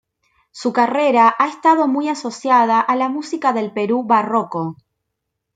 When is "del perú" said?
3.53-4.03